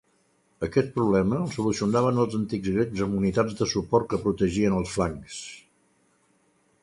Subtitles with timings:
[0.67, 5.37] Aquest problema el solucionaven els antics grecs amb unitats de suport que protegien els flancs.